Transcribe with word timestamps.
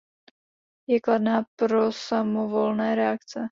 Je 0.89 0.97
kladná 0.99 1.45
pro 1.61 1.91
samovolné 1.93 2.95
reakce. 2.97 3.45